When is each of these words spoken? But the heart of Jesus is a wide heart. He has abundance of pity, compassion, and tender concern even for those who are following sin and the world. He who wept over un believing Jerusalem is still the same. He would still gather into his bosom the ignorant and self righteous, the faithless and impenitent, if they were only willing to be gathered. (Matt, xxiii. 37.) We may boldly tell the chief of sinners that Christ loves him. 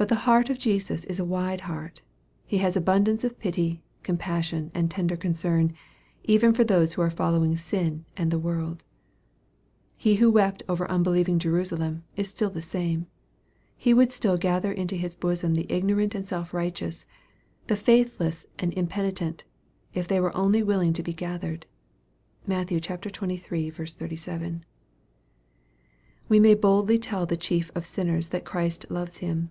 But 0.00 0.06
the 0.06 0.14
heart 0.30 0.48
of 0.48 0.60
Jesus 0.60 1.02
is 1.06 1.18
a 1.18 1.24
wide 1.24 1.62
heart. 1.62 2.02
He 2.46 2.58
has 2.58 2.76
abundance 2.76 3.24
of 3.24 3.40
pity, 3.40 3.82
compassion, 4.04 4.70
and 4.72 4.88
tender 4.88 5.16
concern 5.16 5.74
even 6.22 6.52
for 6.54 6.62
those 6.62 6.92
who 6.94 7.02
are 7.02 7.10
following 7.10 7.56
sin 7.56 8.04
and 8.16 8.30
the 8.30 8.38
world. 8.38 8.84
He 9.96 10.14
who 10.22 10.30
wept 10.30 10.62
over 10.68 10.88
un 10.88 11.02
believing 11.02 11.40
Jerusalem 11.40 12.04
is 12.14 12.28
still 12.30 12.48
the 12.48 12.62
same. 12.62 13.08
He 13.76 13.92
would 13.92 14.12
still 14.12 14.36
gather 14.36 14.70
into 14.70 14.94
his 14.94 15.16
bosom 15.16 15.54
the 15.56 15.66
ignorant 15.68 16.14
and 16.14 16.24
self 16.24 16.54
righteous, 16.54 17.04
the 17.66 17.74
faithless 17.74 18.46
and 18.56 18.72
impenitent, 18.74 19.42
if 19.94 20.06
they 20.06 20.20
were 20.20 20.36
only 20.36 20.62
willing 20.62 20.92
to 20.92 21.02
be 21.02 21.12
gathered. 21.12 21.66
(Matt, 22.46 22.68
xxiii. 22.70 23.70
37.) 23.72 24.64
We 26.28 26.38
may 26.38 26.54
boldly 26.54 27.00
tell 27.00 27.26
the 27.26 27.36
chief 27.36 27.72
of 27.74 27.84
sinners 27.84 28.28
that 28.28 28.44
Christ 28.44 28.86
loves 28.88 29.18
him. 29.18 29.50